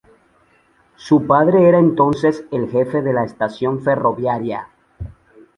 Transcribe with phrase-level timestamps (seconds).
[0.95, 4.67] Su padre era entonces el jefe de la estación ferroviaria.